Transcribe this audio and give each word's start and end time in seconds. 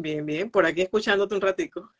Bien, 0.00 0.24
bien, 0.24 0.50
por 0.50 0.64
aquí 0.64 0.82
escuchándote 0.82 1.34
un 1.34 1.40
ratico. 1.40 1.92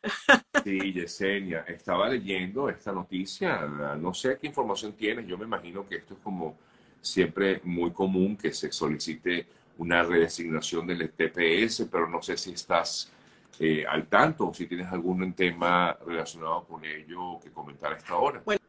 Sí, 0.63 0.93
Yesenia, 0.93 1.65
estaba 1.67 2.09
leyendo 2.09 2.69
esta 2.69 2.91
noticia, 2.91 3.61
no 3.99 4.13
sé 4.13 4.37
qué 4.39 4.47
información 4.47 4.93
tienes, 4.93 5.27
yo 5.27 5.37
me 5.37 5.45
imagino 5.45 5.87
que 5.87 5.97
esto 5.97 6.13
es 6.13 6.19
como 6.21 6.57
siempre 7.01 7.59
muy 7.63 7.91
común 7.91 8.37
que 8.37 8.53
se 8.53 8.71
solicite 8.71 9.45
una 9.77 10.03
redesignación 10.03 10.87
del 10.87 11.11
TPS, 11.11 11.87
pero 11.91 12.07
no 12.07 12.21
sé 12.21 12.37
si 12.37 12.51
estás 12.51 13.11
eh, 13.59 13.85
al 13.87 14.07
tanto 14.07 14.47
o 14.47 14.53
si 14.53 14.67
tienes 14.67 14.87
algún 14.91 15.33
tema 15.33 15.97
relacionado 16.05 16.63
con 16.65 16.83
ello 16.85 17.39
que 17.43 17.51
comentar 17.51 17.93
a 17.93 17.97
esta 17.97 18.15
hora. 18.15 18.41
Bueno, 18.45 18.59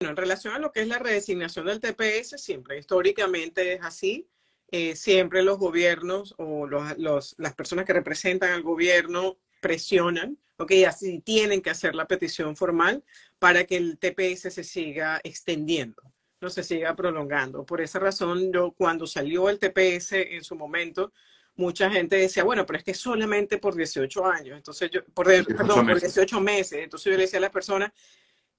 en 0.00 0.16
relación 0.16 0.54
a 0.54 0.58
lo 0.58 0.70
que 0.70 0.82
es 0.82 0.88
la 0.88 0.98
redesignación 0.98 1.66
del 1.66 1.80
TPS, 1.80 2.40
siempre 2.40 2.78
históricamente 2.78 3.74
es 3.74 3.82
así. 3.82 4.28
Eh, 4.70 4.96
siempre 4.96 5.42
los 5.42 5.58
gobiernos 5.58 6.34
o 6.36 6.66
los, 6.66 7.34
las 7.38 7.54
personas 7.54 7.86
que 7.86 7.94
representan 7.94 8.52
al 8.52 8.62
gobierno 8.62 9.38
presionan, 9.60 10.36
ok, 10.58 10.72
así 10.86 11.20
tienen 11.20 11.62
que 11.62 11.70
hacer 11.70 11.94
la 11.94 12.06
petición 12.06 12.54
formal 12.54 13.02
para 13.38 13.64
que 13.64 13.76
el 13.76 13.98
TPS 13.98 14.52
se 14.52 14.64
siga 14.64 15.20
extendiendo, 15.24 16.02
no 16.40 16.50
se 16.50 16.62
siga 16.62 16.94
prolongando. 16.94 17.64
Por 17.64 17.80
esa 17.80 17.98
razón, 17.98 18.52
yo 18.52 18.72
cuando 18.72 19.06
salió 19.06 19.48
el 19.48 19.58
TPS 19.58 20.12
en 20.12 20.44
su 20.44 20.54
momento, 20.54 21.12
mucha 21.56 21.90
gente 21.90 22.16
decía, 22.16 22.44
bueno, 22.44 22.66
pero 22.66 22.78
es 22.78 22.84
que 22.84 22.94
solamente 22.94 23.58
por 23.58 23.74
18 23.74 24.26
años, 24.26 24.56
entonces 24.56 24.90
yo, 24.90 25.04
por, 25.06 25.26
perdón, 25.26 25.86
por 25.86 26.00
18 26.00 26.40
meses, 26.40 26.80
entonces 26.84 27.10
yo 27.10 27.16
le 27.16 27.24
decía 27.24 27.38
a 27.38 27.42
las 27.42 27.50
personas, 27.50 27.90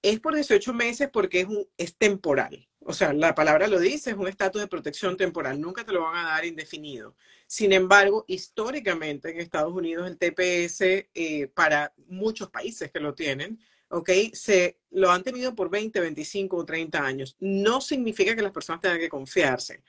es 0.02 0.19
por 0.19 0.35
18 0.35 0.73
meses 0.73 1.09
porque 1.11 1.41
es, 1.41 1.47
un, 1.47 1.67
es 1.77 1.95
temporal. 1.95 2.68
O 2.89 2.93
sea, 2.93 3.13
la 3.13 3.35
palabra 3.35 3.67
lo 3.67 3.79
dice, 3.79 4.09
es 4.09 4.17
un 4.17 4.27
estatus 4.27 4.61
de 4.61 4.67
protección 4.67 5.16
temporal. 5.16 5.61
Nunca 5.61 5.84
te 5.85 5.93
lo 5.93 6.02
van 6.02 6.25
a 6.25 6.30
dar 6.30 6.43
indefinido. 6.43 7.16
Sin 7.45 7.71
embargo, 7.71 8.25
históricamente 8.27 9.30
en 9.30 9.39
Estados 9.39 9.71
Unidos 9.71 10.07
el 10.07 10.17
TPS, 10.17 11.07
eh, 11.13 11.52
para 11.53 11.94
muchos 12.07 12.49
países 12.49 12.91
que 12.91 12.99
lo 12.99 13.13
tienen, 13.13 13.59
¿ok? 13.89 14.09
Se 14.33 14.80
lo 14.89 15.11
han 15.11 15.22
tenido 15.22 15.53
por 15.53 15.69
20, 15.69 16.00
25 16.00 16.58
o 16.58 16.66
30 16.66 17.05
años. 17.05 17.38
No 17.39 17.80
significa 17.80 18.36
que 18.36 18.41
las 18.41 18.52
personas 18.52 18.81
tengan 18.81 18.97
que 18.97 19.08
confiarse. 19.08 19.83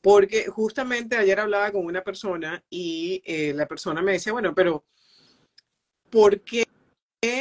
Porque 0.00 0.46
justamente 0.46 1.16
ayer 1.16 1.40
hablaba 1.40 1.72
con 1.72 1.84
una 1.84 2.04
persona 2.04 2.62
y 2.70 3.20
eh, 3.24 3.52
la 3.52 3.66
persona 3.66 4.00
me 4.00 4.12
decía, 4.12 4.32
bueno, 4.32 4.54
pero 4.54 4.84
¿por 6.08 6.40
qué 6.42 6.64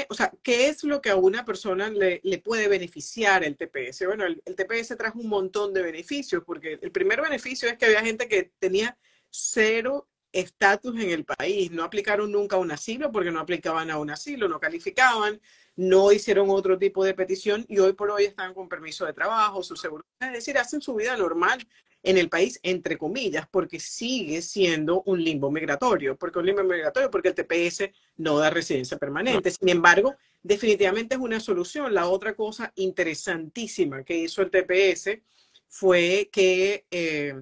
o 0.09 0.14
sea, 0.14 0.31
¿qué 0.42 0.67
es 0.67 0.84
lo 0.84 1.02
que 1.02 1.09
a 1.09 1.16
una 1.16 1.45
persona 1.45 1.89
le, 1.89 2.22
puede 2.44 2.67
beneficiar 2.67 3.44
el 3.44 3.58
TPS? 3.58 4.06
Bueno, 4.06 4.25
el, 4.25 4.42
TPS 4.44 4.98
trajo 4.98 5.20
un 5.20 5.30
montón 5.30 5.73
de 5.73 5.81
beneficios, 5.81 6.44
porque 6.45 6.80
el 6.81 6.92
primer 6.92 7.22
beneficio 7.22 7.70
es 7.70 7.78
que 7.78 7.86
había 7.86 8.02
gente 8.02 8.28
que 8.28 8.52
tenía 8.59 8.98
cero 9.30 10.08
estatus 10.31 11.00
en 11.00 11.12
el 11.12 11.25
país, 11.25 11.72
no 11.72 11.84
aplicaron 11.84 12.31
nunca 12.31 12.58
un 12.58 12.72
asilo 12.72 13.12
porque 13.12 13.31
no 13.31 13.40
aplicaban 13.40 13.92
a 13.92 14.00
un 14.00 14.09
asilo, 14.09 14.48
no 14.48 14.59
calificaban, 14.59 15.40
no 15.75 16.12
hicieron 16.12 16.50
otro 16.50 16.78
tipo 16.78 17.06
de 17.06 17.14
petición 17.14 17.66
y 17.70 17.78
hoy 17.78 17.94
por 17.94 18.09
hoy 18.09 18.25
están 18.25 18.53
con 18.53 18.68
permiso 18.68 19.06
de 19.06 19.14
trabajo, 19.14 19.62
su 19.62 19.75
seguridad, 19.75 20.08
es 20.22 20.34
decir, 20.34 20.58
hacen 20.58 20.81
su 20.81 20.95
vida 20.95 21.16
normal 21.16 21.59
en 22.04 22.18
el 22.18 22.30
país, 22.30 22.59
entre 22.64 22.98
comillas, 22.98 23.48
porque 23.50 23.80
sigue 23.80 24.42
siendo 24.42 25.02
un 25.06 25.23
limbo 25.23 25.50
migratorio. 25.50 26.18
porque 26.18 26.40
un 26.40 26.46
limbo 26.46 26.64
migratorio? 26.64 27.09
Porque 27.09 27.30
el 27.30 27.36
TPS 27.36 27.90
no 28.18 28.38
da 28.38 28.50
residencia 28.50 28.98
permanente. 28.98 29.52
Sin 29.52 29.70
embargo, 29.70 30.16
definitivamente 30.44 31.16
es 31.16 31.22
una 31.22 31.40
solución. 31.40 31.94
La 31.94 32.08
otra 32.09 32.36
cosa 32.36 32.74
interesantísima 32.76 34.04
que 34.04 34.18
hizo 34.18 34.42
el 34.42 34.52
TPS 34.52 35.22
fue 35.70 36.30
que, 36.31 36.86
eh, 36.92 37.34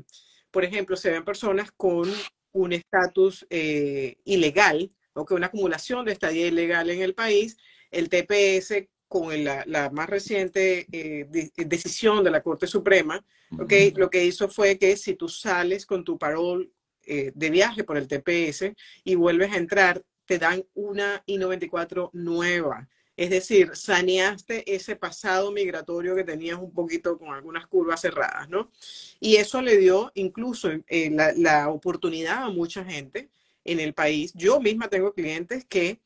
por 0.52 0.64
ejemplo, 0.64 0.95
se 0.95 1.09
ven 1.09 1.26
personas 1.26 1.72
con 1.72 2.09
un 2.54 2.73
estatus 2.73 3.45
eh, 3.50 4.17
ilegal 4.26 4.92
o 5.14 5.26
que 5.26 5.34
una 5.34 5.48
acumulación 5.48 6.06
de 6.06 6.12
estadía 6.12 6.48
ilegal 6.48 6.89
en 6.92 7.02
el 7.02 7.16
país, 7.16 7.58
el 7.89 8.09
TPS 8.09 8.88
con 9.12 9.44
la, 9.44 9.90
más 9.92 10.09
reciente 10.09 10.88
eh, 10.90 11.28
decisión 11.66 12.23
de 12.23 12.31
la 12.31 12.42
Corte 12.42 12.66
Suprema, 12.66 13.22
okay, 13.60 13.92
lo 13.92 14.10
que 14.10 14.23
hizo 14.23 14.48
fue 14.48 14.77
que 14.77 14.95
si 14.95 15.16
tú 15.16 15.27
sales 15.27 15.86
con 15.86 16.05
tu 16.05 16.17
parol 16.17 16.72
eh, 17.04 17.33
de 17.36 17.49
viaje 17.49 17.83
por 17.83 17.98
el 17.98 18.08
TPS 18.08 18.72
y 19.04 19.16
vuelves 19.16 19.52
a 19.52 19.58
entrar, 19.58 20.02
te 20.26 20.39
dan 20.39 20.64
una 20.76 21.22
I-94 21.26 22.11
nueva. 22.14 22.88
Es 23.17 23.30
decir, 23.32 23.72
saneaste 23.73 24.64
ese 24.73 24.95
pasado 24.95 25.52
migratorio 25.52 26.16
que 26.16 26.23
tenías 26.23 26.58
un 26.58 26.72
poquito 26.72 27.17
con 27.17 27.33
algunas 27.33 27.67
curvas 27.67 27.99
cerradas, 27.99 28.48
¿no? 28.48 28.72
Y 29.20 29.36
eso 29.36 29.61
le 29.61 29.76
dio 29.76 30.14
incluso 30.16 30.70
eh, 30.88 31.10
la, 31.11 31.33
la 31.33 31.67
oportunidad 31.67 32.43
a 32.43 32.49
mucha 32.49 32.86
gente 32.86 33.30
en 33.66 33.82
el 33.82 33.93
país. 33.93 34.32
Yo 34.36 34.61
misma 34.61 34.88
tengo 34.88 35.14
clientes 35.14 35.66
que 35.66 35.99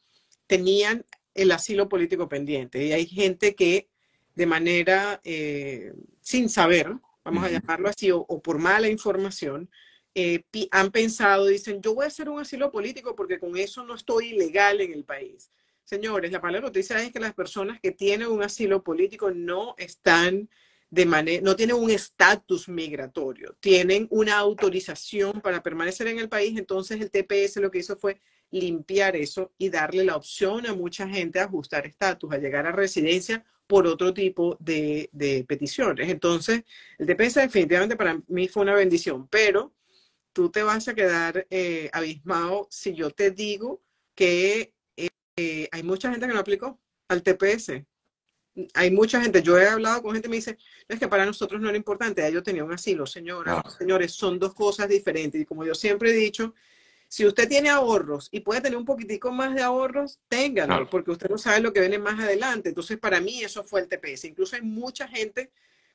tenían 0.48 1.06
el 1.36 1.52
asilo 1.52 1.88
político 1.88 2.28
pendiente. 2.28 2.84
Y 2.84 2.94
hay 2.94 3.06
gente 3.06 3.54
que 3.54 3.90
de 4.34 4.46
manera 4.46 5.22
eh, 5.24 5.94
sin 6.22 6.50
saber, 6.50 6.92
vamos 7.24 7.46
a 7.46 7.50
llamarlo 7.50 7.90
así, 7.90 8.10
o, 8.12 8.26
por 8.42 8.58
mala 8.58 8.90
información, 8.90 9.70
eh, 10.16 10.44
han 10.72 10.92
pensado, 10.92 11.46
dicen, 11.46 11.82
yo 11.82 11.94
voy 11.94 12.06
a 12.06 12.08
hacer 12.08 12.30
un 12.30 12.40
asilo 12.40 12.72
político 12.72 13.16
porque 13.16 13.40
con 13.40 13.58
eso 13.58 13.84
no 13.84 13.96
estoy 13.96 14.30
ilegal 14.30 14.82
en 14.82 14.94
el 14.94 15.04
país. 15.04 15.52
Señores, 15.84 16.32
la 16.32 16.40
mala 16.40 16.62
noticia 16.62 17.02
es 17.02 17.12
que 17.12 17.20
las 17.20 17.34
personas 17.34 17.80
que 17.80 17.92
tienen 17.92 18.28
un 18.28 18.42
asilo 18.42 18.82
político 18.82 19.30
no 19.30 19.76
están 19.78 20.50
de 20.90 21.06
manera, 21.06 21.42
no 21.44 21.56
tienen 21.56 21.76
un 21.76 21.92
estatus 21.92 22.70
migratorio, 22.70 23.56
tienen 23.60 24.08
una 24.10 24.38
autorización 24.38 25.42
para 25.42 25.62
permanecer 25.62 26.08
en 26.08 26.20
el 26.20 26.30
país, 26.30 26.58
entonces 26.58 27.02
el 27.02 27.12
TPS 27.12 27.58
lo 27.58 27.70
que 27.70 27.80
hizo 27.80 27.98
fue 27.98 28.22
limpiar 28.52 29.16
eso 29.16 29.52
y 29.58 29.70
darle 29.70 30.04
la 30.04 30.16
opción 30.16 30.66
a 30.66 30.74
mucha 30.74 31.08
gente 31.08 31.40
a 31.40 31.46
ajustar 31.46 31.86
estatus, 31.86 32.32
a 32.32 32.38
llegar 32.38 32.66
a 32.66 32.72
residencia 32.72 33.44
por 33.68 33.88
otro 33.88 34.14
tipo 34.14 34.58
de, 34.60 35.10
peticiones. 35.48 36.10
Entonces, 36.10 36.64
el 36.98 37.08
TPS 37.08 37.36
definitivamente 37.36 37.96
para 37.96 38.22
mí 38.28 38.48
fue 38.48 38.64
una 38.64 38.76
bendición, 38.76 39.28
pero 39.28 39.74
tú 40.34 40.50
te 40.50 40.64
vas 40.64 40.88
a 40.88 40.96
quedar 40.96 41.48
eh, 41.50 41.90
abismado 41.94 42.68
si 42.70 42.94
yo 42.94 43.10
te 43.10 43.32
digo 43.32 43.82
que 44.14 44.74
eh, 45.38 45.68
hay 45.72 45.84
mucha 45.84 46.12
gente 46.12 46.28
que 46.28 46.34
no 46.34 46.40
aplicó 46.40 46.80
al 47.08 47.24
TPS. 47.24 47.84
Hay 48.74 48.90
mucha 48.92 49.22
gente, 49.22 49.42
yo 49.44 49.58
he 49.58 49.68
hablado 49.68 50.02
con 50.02 50.14
gente 50.14 50.28
que 50.28 50.30
me 50.30 50.36
dice, 50.38 50.58
es 50.88 50.98
que 50.98 51.10
para 51.10 51.26
nosotros 51.26 51.60
no 51.60 51.68
era 51.68 51.78
importante, 51.78 52.32
yo 52.32 52.42
tenía 52.42 52.64
un 52.64 52.72
asilo, 52.72 53.06
señora, 53.06 53.62
señores, 53.78 54.14
son 54.14 54.40
dos 54.40 54.54
cosas 54.54 54.88
diferentes. 54.88 55.42
Y 55.42 55.46
como 55.46 55.66
yo 55.66 55.76
siempre 55.76 56.12
he 56.12 56.14
dicho, 56.14 56.54
si 57.08 57.26
usted 57.26 57.48
tiene 57.48 57.70
ahorros 57.70 58.30
y 58.32 58.42
puede 58.42 58.62
tener 58.62 58.78
un 58.78 58.86
poquitico 58.86 59.32
más 59.32 59.56
de 59.56 59.62
ahorros, 59.62 60.20
ténganlo, 60.28 60.90
porque 60.90 61.12
usted 61.12 61.30
no 61.30 61.38
sabe 61.38 61.62
lo 61.62 61.72
que 61.72 61.80
viene 61.80 62.00
más 62.00 62.20
adelante. 62.20 62.70
Entonces, 62.70 62.98
para 62.98 63.22
mí 63.22 63.42
eso 63.42 63.64
fue 63.64 63.82
el 63.82 63.88
TPS. 63.88 64.26
Incluso 64.26 64.56
hay 64.56 64.62
mucha 64.62 65.08
gente 65.08 65.52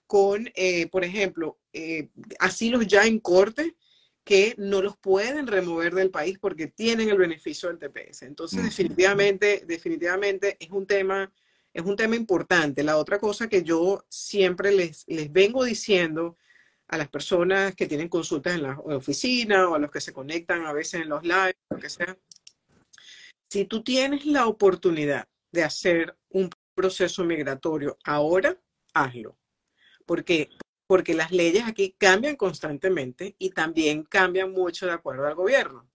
con, 0.06 0.50
eh, 0.54 0.88
por 0.88 1.04
ejemplo, 1.04 1.58
eh, 1.72 2.08
asilos 2.38 2.86
ya 2.86 3.04
en 3.04 3.20
corte 3.20 3.76
que 4.24 4.54
no 4.58 4.82
los 4.82 4.96
pueden 4.96 5.46
remover 5.46 5.94
del 5.94 6.10
país 6.10 6.38
porque 6.38 6.66
tienen 6.68 7.08
el 7.08 7.18
beneficio 7.18 7.68
del 7.68 7.78
TPS. 7.78 8.22
Entonces, 8.22 8.62
definitivamente, 8.62 9.64
definitivamente 9.66 10.56
es 10.60 10.70
un 10.70 10.86
tema, 10.86 11.32
es 11.72 11.82
un 11.82 11.96
tema 11.96 12.16
importante. 12.16 12.82
La 12.82 12.96
otra 12.96 13.18
cosa 13.18 13.48
que 13.48 13.62
yo 13.62 14.04
siempre 14.08 14.72
les, 14.72 15.04
les 15.08 15.32
vengo 15.32 15.64
diciendo 15.64 16.36
a 16.90 16.98
las 16.98 17.08
personas 17.08 17.76
que 17.76 17.86
tienen 17.86 18.08
consultas 18.08 18.56
en 18.56 18.64
la 18.64 18.78
oficina 18.80 19.68
o 19.68 19.76
a 19.76 19.78
los 19.78 19.92
que 19.92 20.00
se 20.00 20.12
conectan 20.12 20.66
a 20.66 20.72
veces 20.72 21.02
en 21.02 21.08
los 21.08 21.22
live, 21.22 21.56
lo 21.70 21.78
que 21.78 21.88
sea. 21.88 22.18
Si 23.48 23.64
tú 23.64 23.84
tienes 23.84 24.26
la 24.26 24.48
oportunidad 24.48 25.28
de 25.52 25.62
hacer 25.62 26.16
un 26.30 26.50
proceso 26.74 27.24
migratorio 27.24 27.96
ahora, 28.04 28.60
hazlo. 28.92 29.38
¿Por 30.04 30.24
qué? 30.24 30.48
Porque 30.88 31.14
las 31.14 31.30
leyes 31.30 31.62
aquí 31.64 31.94
cambian 31.96 32.34
constantemente 32.34 33.36
y 33.38 33.50
también 33.50 34.02
cambian 34.02 34.50
mucho 34.50 34.86
de 34.86 34.92
acuerdo 34.92 35.28
al 35.28 35.36
gobierno. 35.36 35.88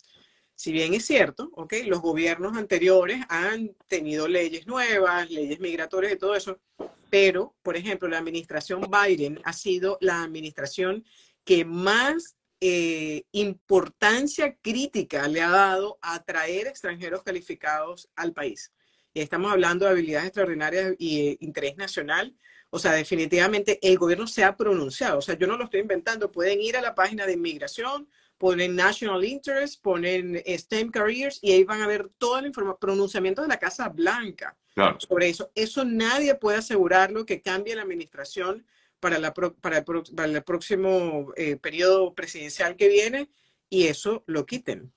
Si 0.56 0.72
bien 0.72 0.94
es 0.94 1.06
cierto, 1.06 1.50
okay, 1.56 1.84
los 1.84 2.00
gobiernos 2.00 2.56
anteriores 2.56 3.22
han 3.28 3.76
tenido 3.88 4.30
leyes 4.30 4.66
nuevas, 4.66 5.30
leyes 5.30 5.60
migratorias 5.60 6.14
y 6.14 6.18
todo 6.18 6.36
eso, 6.36 6.62
pero, 7.10 7.56
por 7.62 7.78
ejemplo, 7.78 8.08
la 8.08 8.18
administración 8.18 8.82
Biden 8.90 9.40
ha 9.44 9.54
sido 9.54 9.98
la 10.02 10.24
administración 10.24 11.06
que 11.44 11.66
más 11.66 12.36
eh, 12.62 13.24
importancia 13.32 14.56
crítica 14.62 15.28
le 15.28 15.42
ha 15.42 15.50
dado 15.50 16.00
a 16.02 16.16
atraer 16.16 16.68
extranjeros 16.68 17.24
calificados 17.24 18.10
al 18.16 18.34
país. 18.34 18.72
Y 19.14 19.22
estamos 19.22 19.52
hablando 19.52 19.86
de 19.86 19.92
habilidades 19.92 20.28
extraordinarias 20.28 20.96
y 20.98 21.28
eh, 21.28 21.38
interés 21.42 21.78
nacional. 21.78 22.36
O 22.70 22.80
sea, 22.80 22.94
definitivamente 22.94 23.80
el 23.82 23.98
gobierno 23.98 24.28
se 24.28 24.44
ha 24.44 24.58
pronunciado. 24.58 25.20
O 25.20 25.22
sea, 25.22 25.38
yo 25.38 25.48
no 25.48 25.58
lo 25.58 25.66
estoy 25.66 25.82
inventando. 25.82 26.32
Pueden 26.32 26.60
ir 26.62 26.76
a 26.76 26.82
la 26.82 26.96
página 26.96 27.26
de 27.26 27.34
inmigración, 27.34 28.10
ponen 28.38 28.76
National 28.76 29.24
Interest, 29.24 29.82
ponen 29.82 30.42
STEM 30.46 30.92
Careers 30.92 31.40
y 31.42 31.52
ahí 31.52 31.64
van 31.64 31.82
a 31.82 31.88
ver 31.88 32.10
todo 32.18 32.40
el 32.40 32.52
pronunciamiento 32.52 33.42
de 33.42 33.48
la 33.48 33.60
Casa 33.60 33.90
Blanca 33.90 34.58
sobre 35.00 35.30
eso. 35.30 35.52
Eso 35.56 35.86
nadie 35.86 36.36
puede 36.36 36.58
asegurarlo 36.58 37.26
que 37.26 37.42
cambie 37.42 37.76
la 37.76 37.84
administración 37.84 38.66
para, 39.00 39.20
la 39.20 39.34
para, 39.34 39.78
el, 39.78 40.44
próximo 40.44 41.32
eh, 41.36 41.58
periodo 41.58 42.14
presidencial 42.14 42.76
que 42.76 42.88
viene 42.88 43.30
y 43.70 43.88
eso 43.88 44.24
lo 44.26 44.46
quiten. 44.46 44.92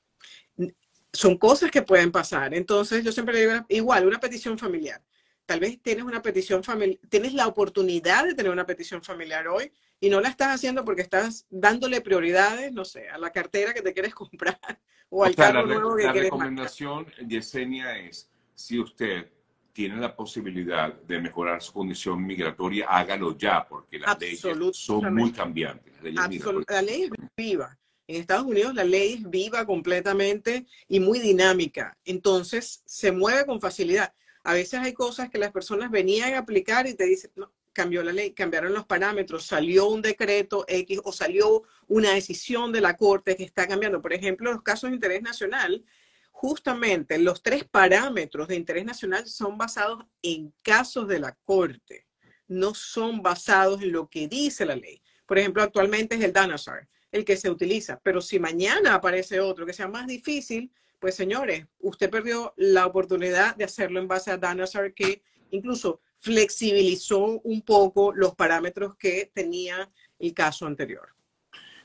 son 1.12 1.36
cosas 1.38 1.70
que 1.70 1.82
pueden 1.82 2.12
pasar. 2.12 2.54
Entonces, 2.54 3.04
yo 3.04 3.12
siempre 3.12 3.34
le 3.34 3.40
digo, 3.40 3.66
igual, 3.68 4.06
una 4.06 4.20
petición 4.20 4.58
familiar. 4.58 5.02
Tal 5.46 5.60
vez 5.60 5.80
tienes 5.80 6.04
una 6.04 6.20
petición 6.20 6.62
familiar, 6.62 7.00
tienes 7.08 7.32
la 7.32 7.46
oportunidad 7.46 8.26
de 8.26 8.34
tener 8.34 8.52
una 8.52 8.66
petición 8.66 9.02
familiar 9.02 9.48
hoy 9.48 9.72
y 9.98 10.10
no 10.10 10.20
la 10.20 10.28
estás 10.28 10.48
haciendo 10.48 10.84
porque 10.84 11.00
estás 11.00 11.46
dándole 11.48 12.02
prioridades, 12.02 12.70
no 12.72 12.84
sé, 12.84 13.08
a 13.08 13.16
la 13.16 13.30
cartera 13.30 13.72
que 13.72 13.80
te 13.80 13.94
quieres 13.94 14.14
comprar 14.14 14.58
o 15.08 15.24
al 15.24 15.34
carro 15.34 15.64
nuevo 15.66 15.96
que 15.96 16.04
la 16.04 16.12
quieres 16.12 16.30
La 16.30 16.36
recomendación, 16.36 17.06
Yesenia, 17.26 17.98
es 17.98 18.30
si 18.54 18.78
usted 18.78 19.30
tiene 19.78 19.96
la 19.98 20.16
posibilidad 20.16 20.92
de 20.92 21.20
mejorar 21.20 21.62
su 21.62 21.72
condición 21.72 22.26
migratoria, 22.26 22.86
hágalo 22.88 23.38
ya, 23.38 23.64
porque 23.64 24.00
las 24.00 24.18
leyes 24.18 24.42
son 24.72 25.14
muy 25.14 25.30
cambiantes. 25.30 25.94
la 26.02 26.82
ley 26.82 27.04
es 27.04 27.10
viva. 27.36 27.78
En 28.08 28.20
Estados 28.20 28.44
Unidos 28.44 28.74
la 28.74 28.82
ley 28.82 29.12
es 29.12 29.30
viva 29.30 29.64
completamente 29.64 30.66
y 30.88 30.98
muy 30.98 31.20
dinámica. 31.20 31.96
Entonces 32.04 32.82
se 32.86 33.12
mueve 33.12 33.46
con 33.46 33.60
facilidad. 33.60 34.12
A 34.42 34.52
veces 34.54 34.80
hay 34.80 34.94
cosas 34.94 35.30
que 35.30 35.38
las 35.38 35.52
personas 35.52 35.92
venían 35.92 36.34
a 36.34 36.38
aplicar 36.38 36.88
y 36.88 36.94
te 36.94 37.04
dicen, 37.04 37.30
no, 37.36 37.52
cambió 37.72 38.02
la 38.02 38.10
ley, 38.10 38.32
cambiaron 38.32 38.74
los 38.74 38.84
parámetros, 38.84 39.46
salió 39.46 39.86
un 39.86 40.02
decreto 40.02 40.64
X 40.66 41.00
o 41.04 41.12
salió 41.12 41.62
una 41.86 42.14
decisión 42.14 42.72
de 42.72 42.80
la 42.80 42.96
Corte 42.96 43.36
que 43.36 43.44
está 43.44 43.68
cambiando. 43.68 44.02
Por 44.02 44.12
ejemplo, 44.12 44.52
los 44.52 44.62
casos 44.62 44.90
de 44.90 44.96
interés 44.96 45.22
nacional, 45.22 45.84
justamente 46.40 47.18
los 47.18 47.42
tres 47.42 47.64
parámetros 47.64 48.46
de 48.46 48.54
interés 48.54 48.84
nacional 48.84 49.26
son 49.26 49.58
basados 49.58 50.04
en 50.22 50.54
casos 50.62 51.08
de 51.08 51.18
la 51.18 51.36
Corte, 51.44 52.06
no 52.46 52.74
son 52.74 53.22
basados 53.22 53.82
en 53.82 53.90
lo 53.90 54.08
que 54.08 54.28
dice 54.28 54.64
la 54.64 54.76
ley. 54.76 55.02
Por 55.26 55.36
ejemplo, 55.36 55.64
actualmente 55.64 56.14
es 56.14 56.22
el 56.22 56.32
DANASAR 56.32 56.88
el 57.10 57.24
que 57.24 57.36
se 57.36 57.50
utiliza. 57.50 57.98
Pero 58.04 58.20
si 58.20 58.38
mañana 58.38 58.94
aparece 58.94 59.40
otro 59.40 59.66
que 59.66 59.72
sea 59.72 59.88
más 59.88 60.06
difícil, 60.06 60.70
pues 61.00 61.16
señores, 61.16 61.66
usted 61.80 62.08
perdió 62.08 62.54
la 62.56 62.86
oportunidad 62.86 63.56
de 63.56 63.64
hacerlo 63.64 63.98
en 63.98 64.06
base 64.06 64.30
a 64.30 64.36
Danazar, 64.36 64.94
que 64.94 65.22
incluso 65.50 66.00
flexibilizó 66.18 67.40
un 67.40 67.62
poco 67.62 68.12
los 68.14 68.36
parámetros 68.36 68.94
que 68.96 69.28
tenía 69.34 69.90
el 70.20 70.34
caso 70.34 70.66
anterior. 70.66 71.08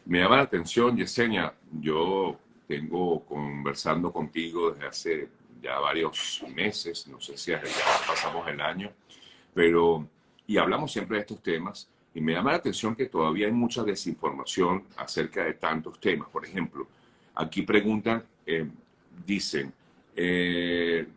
Me 0.06 0.20
llama 0.20 0.38
la 0.38 0.44
atención, 0.44 0.96
Yesenia, 0.96 1.56
yo 1.72 2.38
tengo 2.68 3.24
conversando 3.26 4.12
contigo 4.12 4.72
desde 4.72 4.88
hace 4.88 5.30
ya 5.62 5.80
varios 5.80 6.44
meses, 6.54 7.08
no 7.08 7.20
sé 7.22 7.38
si 7.38 7.52
ya 7.52 7.62
pasamos 8.06 8.48
el 8.48 8.60
año, 8.60 8.92
pero, 9.54 10.08
y 10.46 10.58
hablamos 10.58 10.92
siempre 10.92 11.18
de 11.18 11.22
estos 11.22 11.42
temas, 11.42 11.90
y 12.14 12.22
me 12.22 12.34
llama 12.34 12.52
la 12.52 12.58
atención 12.58 12.96
que 12.96 13.08
todavía 13.08 13.48
hay 13.48 13.54
mucha 13.54 13.84
desinformación 13.84 14.84
acerca 14.98 15.46
de 15.46 15.56
tantos 15.56 16.00
temas. 16.00 16.30
Por 16.30 16.46
ejemplo, 16.46 16.88
aquí 17.34 17.64
preguntan, 17.64 18.24
eh, 18.46 18.68
dicen, 19.26 19.74
eh, 20.16 21.08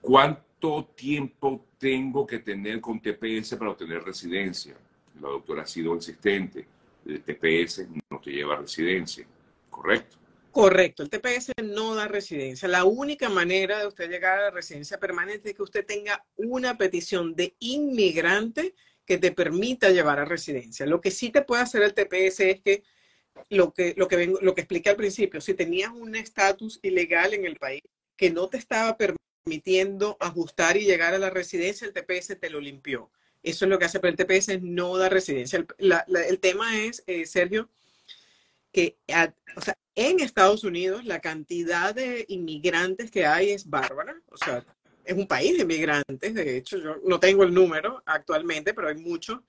¿cuánto 0.00 0.86
tiempo 0.96 1.66
tengo 1.78 2.26
que 2.26 2.40
tener 2.40 2.80
con 2.80 3.00
TPS 3.00 3.56
para 3.56 3.70
obtener 3.70 4.02
residencia? 4.02 4.74
La 5.20 5.28
doctora 5.28 5.62
ha 5.62 5.66
sido 5.66 5.94
insistente. 5.94 6.66
El 7.04 7.22
TPS 7.22 7.86
no 8.10 8.18
te 8.20 8.30
lleva 8.30 8.54
a 8.54 8.58
residencia, 8.58 9.24
¿correcto? 9.70 10.16
Correcto, 10.52 11.02
el 11.02 11.08
TPS 11.08 11.52
no 11.64 11.94
da 11.94 12.08
residencia. 12.08 12.68
La 12.68 12.84
única 12.84 13.30
manera 13.30 13.78
de 13.78 13.86
usted 13.86 14.10
llegar 14.10 14.38
a 14.38 14.42
la 14.42 14.50
residencia 14.50 14.98
permanente 14.98 15.50
es 15.50 15.56
que 15.56 15.62
usted 15.62 15.86
tenga 15.86 16.26
una 16.36 16.76
petición 16.76 17.34
de 17.34 17.56
inmigrante 17.58 18.74
que 19.06 19.16
te 19.16 19.32
permita 19.32 19.90
llevar 19.90 20.18
a 20.18 20.26
residencia. 20.26 20.84
Lo 20.84 21.00
que 21.00 21.10
sí 21.10 21.30
te 21.30 21.40
puede 21.40 21.62
hacer 21.62 21.82
el 21.82 21.94
TPS 21.94 22.40
es 22.40 22.60
que 22.60 22.82
lo 23.48 23.72
que, 23.72 23.94
lo 23.96 24.08
que, 24.08 24.16
vengo, 24.16 24.38
lo 24.42 24.54
que 24.54 24.60
expliqué 24.60 24.90
al 24.90 24.96
principio, 24.96 25.40
si 25.40 25.54
tenías 25.54 25.90
un 25.90 26.14
estatus 26.16 26.78
ilegal 26.82 27.32
en 27.32 27.46
el 27.46 27.56
país 27.56 27.80
que 28.14 28.30
no 28.30 28.48
te 28.48 28.58
estaba 28.58 28.98
permitiendo 28.98 30.18
ajustar 30.20 30.76
y 30.76 30.84
llegar 30.84 31.14
a 31.14 31.18
la 31.18 31.30
residencia, 31.30 31.86
el 31.86 31.94
TPS 31.94 32.38
te 32.38 32.50
lo 32.50 32.60
limpió. 32.60 33.10
Eso 33.42 33.64
es 33.64 33.70
lo 33.70 33.78
que 33.78 33.86
hace, 33.86 34.00
el 34.02 34.16
TPS 34.16 34.60
no 34.60 34.98
da 34.98 35.08
residencia. 35.08 35.64
El, 35.78 36.38
tema 36.40 36.78
es, 36.84 37.02
eh, 37.06 37.24
Sergio, 37.24 37.70
que 38.72 38.96
o 39.56 39.60
sea, 39.60 39.76
en 39.94 40.20
Estados 40.20 40.64
Unidos 40.64 41.04
la 41.04 41.20
cantidad 41.20 41.94
de 41.94 42.24
inmigrantes 42.28 43.10
que 43.10 43.26
hay 43.26 43.50
es 43.50 43.68
bárbara. 43.68 44.20
O 44.30 44.36
sea, 44.36 44.64
es 45.04 45.14
un 45.14 45.26
país 45.26 45.56
de 45.56 45.62
inmigrantes, 45.62 46.34
de 46.34 46.56
hecho, 46.56 46.78
yo 46.78 46.96
no 47.04 47.20
tengo 47.20 47.44
el 47.44 47.52
número 47.52 48.02
actualmente, 48.06 48.72
pero 48.74 48.88
hay 48.88 48.96
muchos. 48.96 49.40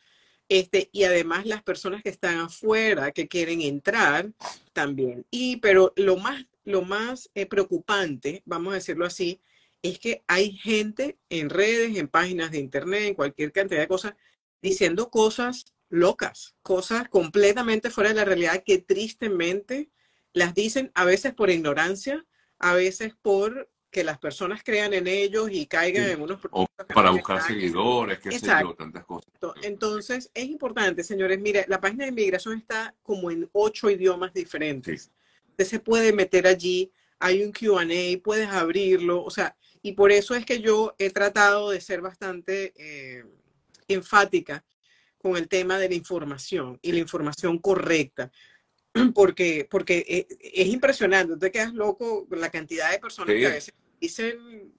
Este, 0.50 0.90
y 0.92 1.04
además 1.04 1.46
las 1.46 1.64
personas 1.64 2.04
que 2.04 2.10
están 2.10 2.40
afuera, 2.40 3.12
que 3.12 3.28
quieren 3.28 3.62
entrar 3.62 4.32
también. 4.74 5.26
Y, 5.32 5.58
pero 5.58 5.94
lo 5.96 6.18
más, 6.18 6.46
lo 6.66 6.82
más 6.82 7.30
eh, 7.34 7.46
preocupante, 7.46 8.42
vamos 8.46 8.74
a 8.74 8.76
decirlo 8.76 9.06
así, 9.06 9.40
es 9.82 10.00
que 10.00 10.24
hay 10.28 10.52
gente 10.52 11.18
en 11.30 11.50
redes, 11.50 11.98
en 11.98 12.08
páginas 12.08 12.52
de 12.52 12.60
internet, 12.60 13.04
en 13.04 13.16
cualquier 13.16 13.52
cantidad 13.52 13.82
de 13.82 13.88
cosas, 13.88 14.16
diciendo 14.62 15.10
cosas 15.10 15.73
locas, 15.94 16.56
cosas 16.64 17.08
completamente 17.08 17.92
fuera 17.92 18.10
de 18.10 18.16
la 18.16 18.26
realidad 18.26 18.64
que 18.66 18.80
tristemente 18.80 19.92
las 20.34 20.56
dicen 20.56 20.92
a 20.96 21.06
veces 21.06 21.36
por 21.36 21.52
ignorancia, 21.52 22.26
a 22.58 22.74
veces 22.74 23.14
por 23.22 23.70
que 23.92 24.04
las 24.04 24.18
personas 24.18 24.64
crean 24.64 24.96
en 24.96 25.06
ellos 25.06 25.50
y 25.52 25.68
caigan 25.68 26.10
en 26.10 26.20
unos 26.20 26.40
o 26.50 26.66
para 26.96 27.12
buscar 27.12 27.44
seguidores, 27.44 28.18
qué 28.18 28.40
sé 28.40 28.48
yo, 28.60 28.74
tantas 28.74 29.06
cosas. 29.06 29.32
Entonces, 29.62 30.32
es 30.34 30.46
importante, 30.46 31.04
señores, 31.04 31.40
mire, 31.40 31.64
la 31.68 31.80
página 31.80 32.06
de 32.06 32.10
inmigración 32.10 32.58
está 32.58 32.96
como 33.04 33.30
en 33.30 33.48
ocho 33.52 33.88
idiomas 33.88 34.34
diferentes. 34.34 35.12
Usted 35.50 35.66
se 35.66 35.80
puede 35.80 36.12
meter 36.12 36.48
allí, 36.48 36.92
hay 37.20 37.44
un 37.44 37.52
Q&A, 37.52 38.20
puedes 38.24 38.50
abrirlo, 38.50 39.24
o 39.24 39.30
sea, 39.30 39.56
y 39.84 39.92
por 39.92 40.12
eso 40.12 40.34
es 40.34 40.44
que 40.44 40.60
yo 40.60 40.96
he 40.98 41.12
tratado 41.12 41.70
de 41.70 41.80
ser 41.82 42.02
bastante 42.02 42.74
eh, 42.78 43.24
enfática 43.88 44.66
con 45.24 45.38
el 45.38 45.48
tema 45.48 45.80
de 45.80 45.90
la 45.90 45.96
información 45.96 46.78
y 46.84 46.92
la 46.92 47.00
información 47.00 47.58
correcta 47.58 48.30
porque, 49.16 49.66
porque 49.72 50.06
eh, 50.08 50.28
es, 50.40 50.68
impresionante, 50.68 51.38
te 51.38 51.50
quedas 51.50 51.74
loco 51.74 52.28
la 52.30 52.52
cantidad 52.52 52.92
de 52.92 53.00
personas 53.00 53.34
que 53.34 53.48
a 53.48 53.50
veces 53.50 53.74
dicen, 54.00 54.74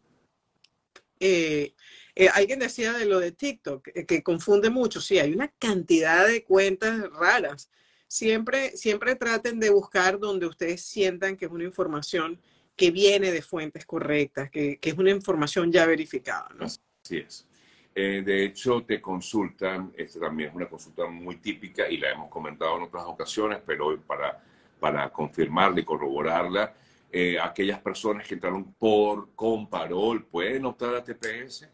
eh, 1.18 1.74
eh, 2.14 2.28
alguien 2.28 2.58
decía 2.58 2.92
de 2.92 3.06
lo 3.06 3.18
de 3.18 3.32
TikTok, 3.32 3.88
eh, 3.88 4.04
que 4.04 4.22
confunde 4.22 4.68
mucho, 4.68 5.00
sí, 5.00 5.18
hay 5.18 5.32
una 5.32 5.48
cantidad 5.58 6.26
de 6.26 6.44
cuentas 6.44 7.10
raras. 7.10 7.70
Siempre, 8.06 8.76
siempre 8.76 9.16
traten 9.16 9.58
de 9.58 9.70
buscar 9.70 10.18
donde 10.18 10.46
ustedes 10.46 10.82
sientan 10.82 11.36
que 11.36 11.46
es 11.46 11.50
una 11.50 11.64
información 11.64 12.38
que 12.76 12.90
viene 12.90 13.32
de 13.32 13.42
fuentes 13.42 13.86
correctas, 13.86 14.50
que, 14.50 14.78
que 14.78 14.90
es 14.90 14.98
una 14.98 15.10
información 15.10 15.72
ya 15.72 15.86
verificada. 15.86 16.48
¿no? 16.54 16.66
Así 16.66 17.16
es. 17.16 17.46
De 17.94 18.44
hecho, 18.44 18.82
te 18.82 19.00
consultan, 19.00 19.92
esta 19.96 20.20
también 20.20 20.50
es 20.50 20.54
una 20.56 20.68
consulta 20.68 21.06
muy 21.06 21.36
típica 21.36 21.88
y 21.88 21.96
la 21.96 22.10
hemos 22.10 22.28
comentado 22.28 22.76
en 22.76 22.82
otras 22.84 23.04
ocasiones, 23.04 23.60
pero 23.64 23.96
para, 24.00 24.42
para 24.80 25.10
confirmarla 25.10 25.80
y 25.80 25.84
corroborarla, 25.84 26.74
eh, 27.16 27.38
aquellas 27.38 27.78
personas 27.80 28.26
que 28.26 28.34
entraron 28.34 28.74
por 28.74 29.32
con 29.36 29.70
parol 29.70 30.24
pueden 30.24 30.66
optar 30.66 30.96
a 30.96 31.04
TPS? 31.04 31.68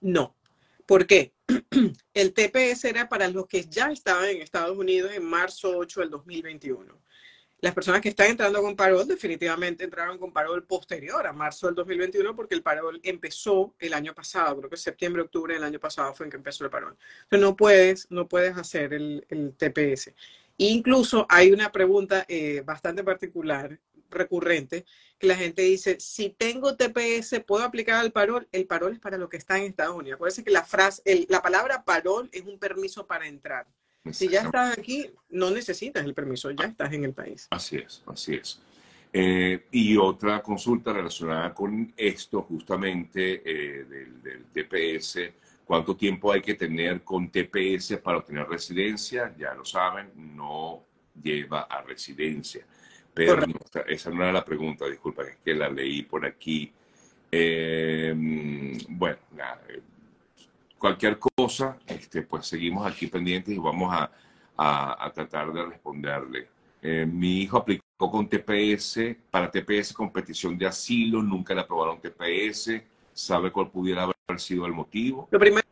No. 0.00 0.36
¿Por 0.86 1.08
qué? 1.08 1.32
El 2.14 2.32
TPS 2.32 2.84
era 2.84 3.08
para 3.08 3.26
los 3.26 3.48
que 3.48 3.64
ya 3.64 3.90
estaban 3.90 4.28
en 4.28 4.42
Estados 4.42 4.78
Unidos 4.78 5.10
en 5.12 5.24
marzo 5.24 5.76
8 5.76 6.02
del 6.02 6.10
2021. 6.10 6.96
Las 7.60 7.74
personas 7.74 8.02
que 8.02 8.10
están 8.10 8.28
entrando 8.28 8.60
con 8.60 8.76
parol 8.76 9.08
definitivamente 9.08 9.82
entraron 9.82 10.18
con 10.18 10.30
parol 10.30 10.64
posterior 10.64 11.26
a 11.26 11.32
marzo 11.32 11.66
del 11.66 11.74
2021 11.74 12.36
porque 12.36 12.54
el 12.54 12.62
parol 12.62 13.00
empezó 13.02 13.74
el 13.78 13.94
año 13.94 14.14
pasado, 14.14 14.58
creo 14.58 14.70
que 14.70 14.76
septiembre, 14.76 15.22
octubre 15.22 15.54
del 15.54 15.64
año 15.64 15.80
pasado 15.80 16.12
fue 16.14 16.26
en 16.26 16.30
que 16.30 16.36
empezó 16.36 16.64
el 16.64 16.70
parol. 16.70 16.96
Entonces 17.22 17.40
no 17.40 17.56
puedes, 17.56 18.10
no 18.10 18.28
puedes 18.28 18.56
hacer 18.58 18.92
el, 18.92 19.24
el 19.30 19.54
TPS. 19.56 20.12
Incluso 20.58 21.26
hay 21.30 21.52
una 21.52 21.72
pregunta 21.72 22.26
eh, 22.28 22.62
bastante 22.64 23.02
particular 23.02 23.78
recurrente 24.10 24.84
que 25.18 25.26
la 25.26 25.36
gente 25.36 25.62
dice, 25.62 25.98
si 25.98 26.30
tengo 26.30 26.76
TPS, 26.76 27.40
¿puedo 27.46 27.64
aplicar 27.64 27.96
al 27.96 28.12
parol? 28.12 28.46
El 28.52 28.66
parol 28.66 28.92
es 28.92 29.00
para 29.00 29.18
lo 29.18 29.28
que 29.28 29.38
está 29.38 29.58
en 29.58 29.64
Estados 29.64 29.96
Unidos. 29.96 30.16
Acuérdense 30.16 30.44
que 30.44 30.50
la 30.50 30.64
frase, 30.64 31.26
la 31.28 31.42
palabra 31.42 31.84
parol 31.84 32.28
es 32.32 32.44
un 32.44 32.58
permiso 32.58 33.06
para 33.06 33.26
entrar. 33.26 33.66
Si 34.12 34.28
ya 34.28 34.42
estás 34.42 34.78
aquí, 34.78 35.10
no 35.30 35.50
necesitas 35.50 36.04
el 36.04 36.14
permiso, 36.14 36.50
ya 36.50 36.66
estás 36.66 36.92
en 36.92 37.04
el 37.04 37.12
país. 37.12 37.46
Así 37.50 37.76
es, 37.76 38.02
así 38.06 38.34
es. 38.34 38.60
Eh, 39.12 39.66
y 39.70 39.96
otra 39.96 40.42
consulta 40.42 40.92
relacionada 40.92 41.54
con 41.54 41.92
esto, 41.96 42.42
justamente 42.42 43.42
eh, 43.44 43.84
del, 43.84 44.22
del, 44.22 44.44
TPS, 44.46 45.18
¿cuánto 45.64 45.96
tiempo 45.96 46.32
hay 46.32 46.42
que 46.42 46.54
tener 46.54 47.02
con 47.02 47.30
TPS 47.30 47.98
para 48.02 48.18
obtener 48.18 48.46
residencia? 48.46 49.34
Ya 49.38 49.54
lo 49.54 49.64
saben, 49.64 50.10
no 50.36 50.84
lleva 51.22 51.62
a 51.62 51.82
residencia. 51.82 52.66
Pero 53.14 53.42
esa 53.86 54.10
no 54.10 54.22
era 54.22 54.32
la 54.32 54.44
pregunta, 54.44 54.86
disculpa, 54.86 55.22
es 55.22 55.38
que 55.42 55.54
la 55.54 55.70
leí 55.70 56.02
por 56.02 56.26
aquí. 56.26 56.70
Em, 57.30 58.76
bueno, 58.90 59.16
eh, 59.68 59.80
cualquier 60.78 61.18
cosa, 61.18 61.78
este, 61.86 62.22
pues 62.22 62.46
seguimos 62.46 62.86
aquí 62.86 63.06
pendientes 63.06 63.54
y 63.54 63.58
vamos 63.58 63.92
a, 63.92 64.10
tratar 65.14 65.52
de 65.52 65.66
responderle. 65.66 66.48
Eh, 66.80 67.06
mi 67.06 67.42
hijo 67.42 67.58
aplicó 67.58 67.82
con 67.98 68.28
TPS, 68.28 69.16
para 69.30 69.50
TPS 69.50 69.92
competición 69.92 70.56
de 70.56 70.66
asilo, 70.66 71.22
nunca 71.22 71.54
le 71.54 71.60
aprobaron 71.60 72.00
TPS, 72.00 72.82
sabe 73.12 73.50
cuál 73.50 73.70
pudiera 73.70 74.02
haber 74.04 74.40
sido 74.40 74.66
el 74.66 74.72
motivo. 74.72 75.28
Lo 75.30 75.38
primero 75.38 75.66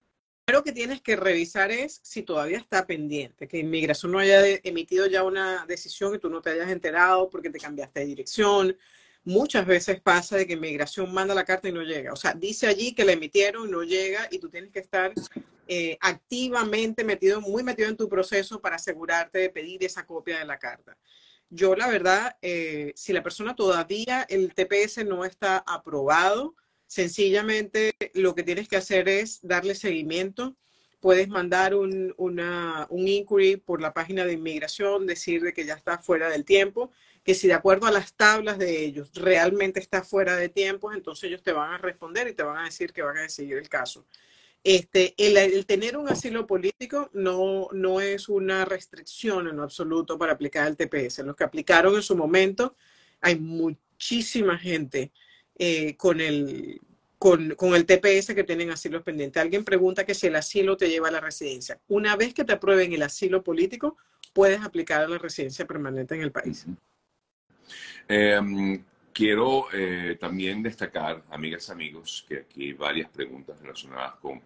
que 0.62 0.72
tienes 0.72 1.00
que 1.00 1.16
revisar 1.16 1.70
es 1.70 2.00
si 2.02 2.22
todavía 2.22 2.58
está 2.58 2.86
pendiente, 2.86 3.48
que 3.48 3.58
inmigración 3.58 4.12
no 4.12 4.18
haya 4.18 4.42
emitido 4.62 5.06
ya 5.06 5.22
una 5.24 5.64
decisión 5.66 6.14
y 6.14 6.18
tú 6.18 6.28
no 6.28 6.42
te 6.42 6.50
hayas 6.50 6.70
enterado 6.70 7.30
porque 7.30 7.50
te 7.50 7.58
cambiaste 7.58 8.00
de 8.00 8.06
dirección. 8.06 8.76
Muchas 9.24 9.66
veces 9.66 10.00
pasa 10.00 10.36
de 10.36 10.46
que 10.46 10.52
inmigración 10.52 11.12
manda 11.12 11.34
la 11.34 11.44
carta 11.44 11.68
y 11.68 11.72
no 11.72 11.82
llega. 11.82 12.12
O 12.12 12.16
sea, 12.16 12.34
dice 12.34 12.66
allí 12.66 12.94
que 12.94 13.04
la 13.04 13.12
emitieron, 13.12 13.70
no 13.70 13.82
llega 13.82 14.28
y 14.30 14.38
tú 14.38 14.50
tienes 14.50 14.70
que 14.70 14.80
estar 14.80 15.14
eh, 15.66 15.96
activamente 16.00 17.04
metido, 17.04 17.40
muy 17.40 17.62
metido 17.62 17.88
en 17.88 17.96
tu 17.96 18.08
proceso 18.08 18.60
para 18.60 18.76
asegurarte 18.76 19.38
de 19.38 19.48
pedir 19.48 19.82
esa 19.82 20.04
copia 20.04 20.38
de 20.38 20.44
la 20.44 20.58
carta. 20.58 20.98
Yo, 21.48 21.74
la 21.74 21.88
verdad, 21.88 22.36
eh, 22.42 22.92
si 22.96 23.12
la 23.12 23.22
persona 23.22 23.54
todavía, 23.54 24.26
el 24.28 24.52
TPS 24.52 25.06
no 25.06 25.24
está 25.24 25.64
aprobado, 25.66 26.54
sencillamente 26.86 27.94
lo 28.12 28.34
que 28.34 28.42
tienes 28.42 28.68
que 28.68 28.76
hacer 28.76 29.08
es 29.08 29.40
darle 29.42 29.74
seguimiento. 29.74 30.56
Puedes 31.04 31.28
mandar 31.28 31.74
un, 31.74 32.14
una, 32.16 32.86
un 32.88 33.06
inquiry 33.06 33.58
por 33.58 33.82
la 33.82 33.92
página 33.92 34.24
de 34.24 34.32
inmigración, 34.32 35.06
decir 35.06 35.42
de 35.42 35.52
que 35.52 35.66
ya 35.66 35.74
está 35.74 35.98
fuera 35.98 36.30
del 36.30 36.46
tiempo, 36.46 36.92
que 37.22 37.34
si 37.34 37.46
de 37.46 37.52
acuerdo 37.52 37.86
a 37.86 37.90
las 37.90 38.14
tablas 38.14 38.56
de 38.56 38.86
ellos 38.86 39.10
realmente 39.12 39.80
está 39.80 40.02
fuera 40.02 40.34
de 40.34 40.48
tiempo, 40.48 40.94
entonces 40.94 41.24
ellos 41.24 41.42
te 41.42 41.52
van 41.52 41.74
a 41.74 41.76
responder 41.76 42.26
y 42.28 42.32
te 42.32 42.42
van 42.42 42.56
a 42.56 42.64
decir 42.64 42.94
que 42.94 43.02
van 43.02 43.18
a 43.18 43.20
decidir 43.20 43.58
el 43.58 43.68
caso. 43.68 44.06
Este, 44.64 45.12
el, 45.18 45.66
tener 45.66 45.98
un 45.98 46.08
asilo 46.08 46.46
político 46.46 47.10
no, 47.12 47.68
no 47.72 48.00
es 48.00 48.30
una 48.30 48.64
restricción 48.64 49.46
en 49.46 49.60
absoluto 49.60 50.16
para 50.16 50.32
aplicar 50.32 50.66
el 50.66 50.78
TPS. 50.78 51.18
Los 51.18 51.36
que 51.36 51.44
aplicaron 51.44 51.96
en 51.96 52.02
su 52.02 52.16
momento, 52.16 52.76
hay 53.20 53.38
muchísima 53.38 54.56
gente 54.56 55.12
eh, 55.58 55.98
con, 55.98 56.22
el, 56.22 56.80
con, 57.18 57.54
con, 57.54 57.74
el 57.74 57.86
TPS 57.86 58.34
que 58.34 58.44
tienen 58.44 58.70
asilos 58.70 59.02
pendientes. 59.02 59.42
Alguien 59.42 59.64
pregunta 59.64 60.04
que 60.04 60.14
si 60.14 60.26
el 60.26 60.36
asilo 60.36 60.76
te 60.76 60.88
lleva 60.88 61.08
a 61.08 61.12
la 61.12 61.20
residencia. 61.20 61.80
Una 61.88 62.16
vez 62.16 62.34
que 62.34 62.44
te 62.44 62.52
aprueben 62.52 62.92
el 62.92 63.02
asilo 63.02 63.42
político, 63.42 63.96
puedes 64.32 64.60
aplicar 64.62 65.02
a 65.02 65.08
la 65.08 65.18
residencia 65.18 65.66
permanente 65.66 66.14
en 66.14 66.22
el 66.22 66.32
país. 66.32 66.66
Em, 68.08 68.84
quiero 69.12 69.66
eh, 69.72 70.16
también 70.20 70.62
destacar, 70.62 71.22
amigas 71.30 71.68
y 71.68 71.72
amigos, 71.72 72.26
que 72.28 72.38
aquí 72.38 72.64
hay 72.64 72.72
varias 72.72 73.08
preguntas 73.10 73.58
relacionadas 73.60 74.16
con 74.16 74.42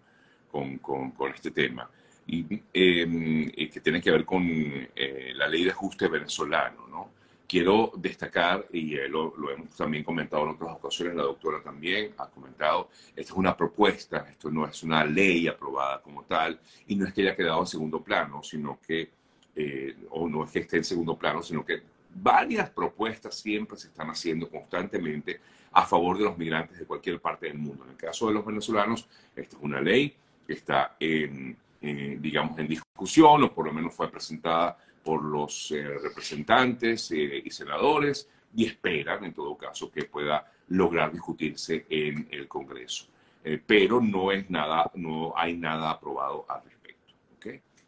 con, 0.51 0.77
con, 0.79 1.31
este 1.33 1.51
tema 1.51 1.89
y, 2.27 2.61
em, 2.73 3.49
que 3.51 3.79
tiene 3.81 4.01
que 4.01 4.11
ver 4.11 4.25
con 4.25 4.43
eh, 4.45 5.31
la 5.35 5.47
ley 5.47 5.63
de 5.63 5.71
ajuste 5.71 6.07
venezolano. 6.07 6.87
¿no? 6.87 7.11
Quiero 7.49 7.91
destacar, 7.97 8.67
y 8.71 8.95
lo, 9.07 9.35
lo, 9.35 9.49
hemos 9.49 9.75
también 9.75 10.03
comentado 10.03 10.43
en 10.43 10.49
otras 10.49 10.75
ocasiones, 10.75 11.15
la 11.15 11.23
doctora 11.23 11.63
también 11.63 12.13
ha 12.19 12.27
comentado, 12.27 12.89
esta 13.15 13.31
es 13.33 13.37
una 13.37 13.57
propuesta, 13.57 14.27
esto 14.29 14.51
no 14.51 14.67
es 14.67 14.83
una 14.83 15.03
ley 15.03 15.47
aprobada 15.47 15.99
como 16.01 16.23
tal, 16.23 16.59
y 16.85 16.95
no 16.95 17.07
es 17.07 17.13
que 17.13 17.21
haya 17.21 17.35
quedado 17.35 17.61
en 17.61 17.67
segundo 17.67 18.03
plano, 18.03 18.43
sino 18.43 18.79
que, 18.85 19.09
eh, 19.55 19.95
o 20.11 20.29
no 20.29 20.43
es 20.43 20.51
que 20.51 20.59
esté 20.59 20.77
en 20.77 20.83
segundo 20.83 21.17
plano, 21.17 21.41
sino 21.41 21.65
que 21.65 21.81
varias 22.13 22.69
propuestas 22.69 23.35
siempre 23.35 23.77
se 23.77 23.87
están 23.87 24.11
haciendo 24.11 24.47
constantemente 24.47 25.41
a 25.71 25.85
favor 25.87 26.19
de 26.19 26.25
los 26.25 26.37
migrantes 26.37 26.77
de 26.77 26.85
cualquier 26.85 27.19
parte 27.19 27.47
del 27.47 27.57
mundo. 27.57 27.83
En 27.83 27.91
el 27.91 27.97
caso 27.97 28.27
de 28.27 28.35
los 28.35 28.45
venezolanos, 28.45 29.07
esta 29.35 29.57
es 29.57 29.63
una 29.63 29.81
ley 29.81 30.15
está 30.53 30.95
en, 30.99 31.57
digamos, 31.81 32.57
en 32.59 32.67
discusión, 32.67 33.43
o 33.43 33.53
por 33.53 33.65
lo 33.65 33.73
menos 33.73 33.93
fue 33.93 34.09
presentada 34.09 34.77
por 35.03 35.23
los 35.23 35.71
eh, 35.71 35.83
representantes 36.01 37.11
eh, 37.11 37.41
y 37.43 37.49
senadores, 37.49 38.29
y 38.55 38.65
esperan, 38.65 39.25
en 39.25 39.33
todo 39.33 39.57
caso, 39.57 39.91
que 39.91 40.05
pueda 40.05 40.51
lograr 40.69 41.11
discutirse 41.11 41.85
en 41.89 42.27
el 42.31 42.47
Congreso. 42.47 43.05
Eh, 43.43 43.61
pero 43.65 44.01
no 44.01 44.31
es 44.31 44.49
nada, 44.49 44.91
no 44.95 45.33
hay 45.35 45.55
nada 45.55 45.91
aprobado 45.91 46.45
al 46.47 46.63
respecto. 46.63 46.79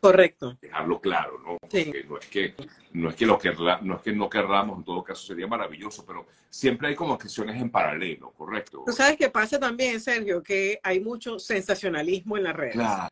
Correcto. 0.02 0.58
Dejarlo 0.60 1.00
claro, 1.00 1.38
¿no? 1.38 1.52
no 1.52 2.18
es 2.18 2.26
que 2.26 2.56
no 2.94 3.10
es 3.10 3.16
que 3.16 3.26
lo 3.26 3.40
no 3.82 3.96
es 3.98 4.02
que 4.02 4.12
no 4.12 4.28
querramos, 4.28 4.80
en 4.80 4.84
todo 4.84 5.04
caso 5.04 5.28
sería 5.28 5.46
maravilloso, 5.46 6.04
pero 6.04 6.26
siempre 6.50 6.88
hay 6.88 6.96
como 6.96 7.14
acciones 7.14 7.62
en 7.62 7.70
paralelo, 7.70 8.32
¿correcto? 8.32 8.82
Tú 8.84 8.94
sabes 8.94 9.16
qué 9.16 9.30
pasa 9.30 9.60
también, 9.60 10.00
Sergio, 10.00 10.42
que 10.42 10.80
hay 10.82 11.02
mucho 11.02 11.38
sensacionalismo 11.38 12.36
en 12.36 12.44
las 12.46 12.56
redes. 12.56 12.74
Claro. 12.74 13.10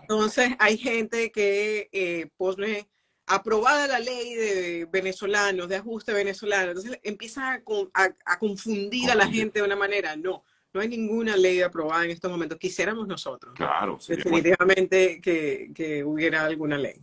Entonces 0.00 0.50
hay 0.60 0.78
gente 0.78 1.32
que 1.32 1.88
eh, 1.90 2.28
pone 2.36 2.88
aprobada 3.28 3.86
la 3.86 3.98
ley 3.98 4.34
de 4.34 4.88
venezolanos, 4.90 5.68
de 5.68 5.76
ajuste 5.76 6.12
venezolano, 6.12 6.70
entonces 6.70 6.98
empieza 7.02 7.54
a, 7.54 8.08
a 8.24 8.38
confundir 8.38 9.10
a 9.10 9.14
la 9.14 9.26
gente 9.26 9.60
de 9.60 9.66
una 9.66 9.76
manera. 9.76 10.16
No, 10.16 10.44
no 10.72 10.80
hay 10.80 10.88
ninguna 10.88 11.36
ley 11.36 11.60
aprobada 11.60 12.04
en 12.04 12.10
estos 12.10 12.30
momentos. 12.30 12.58
Quisiéramos 12.58 13.06
nosotros. 13.06 13.54
Claro. 13.54 13.98
Definitivamente 14.06 15.20
que, 15.20 15.70
que, 15.74 16.04
hubiera 16.04 16.44
alguna 16.44 16.76
ley. 16.76 17.00